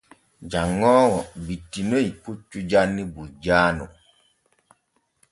Janŋoowo 0.51 1.19
wittinoy 1.45 2.07
puccu 2.21 2.57
janni 2.71 3.03
bujjaaŋu. 3.13 3.85